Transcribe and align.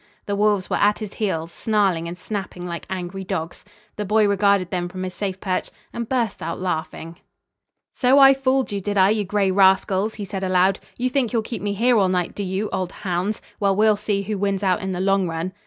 The 0.25 0.35
wolves 0.35 0.67
were 0.67 0.77
at 0.77 0.97
his 0.97 1.13
heels, 1.13 1.51
snarling 1.51 2.07
and 2.07 2.17
snapping 2.17 2.65
like 2.65 2.87
angry 2.89 3.23
dogs. 3.23 3.63
The 3.97 4.03
boy 4.03 4.27
regarded 4.27 4.71
them 4.71 4.89
from 4.89 5.03
his 5.03 5.13
safe 5.13 5.39
perch 5.39 5.69
and 5.93 6.09
burst 6.09 6.41
out 6.41 6.59
laughing. 6.59 7.17
[Illustration: 7.17 8.17
Tom 8.17 8.17
Gray 8.17 8.29
Escapes 8.31 8.43
from 8.43 8.53
the 8.53 8.55
Wolves.] 8.55 8.65
"So 8.65 8.65
I 8.65 8.65
fooled 8.65 8.71
you, 8.71 8.81
did 8.81 8.97
I, 8.97 9.09
you 9.11 9.25
gray 9.25 9.51
rascals?" 9.51 10.15
he 10.15 10.25
said 10.25 10.43
aloud. 10.43 10.79
"You 10.97 11.09
think 11.11 11.31
you'll 11.31 11.43
keep 11.43 11.61
me 11.61 11.73
here 11.73 11.97
all 11.99 12.09
night, 12.09 12.33
do 12.33 12.41
you, 12.41 12.67
old 12.73 12.91
hounds? 13.03 13.43
Well, 13.59 13.75
we'll 13.75 13.95
see 13.95 14.23
who 14.23 14.39
wins 14.39 14.63
out 14.63 14.81
in 14.81 14.93
the 14.93 14.99
long 14.99 15.27
run." 15.27 15.53